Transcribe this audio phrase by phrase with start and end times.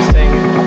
[0.00, 0.59] You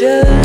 [0.00, 0.43] look